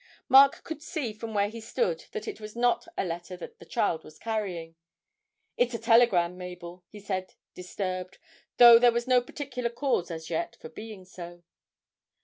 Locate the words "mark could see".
0.27-1.13